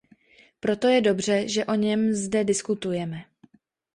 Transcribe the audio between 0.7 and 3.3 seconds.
je dobře, že o něm zde diskutujeme.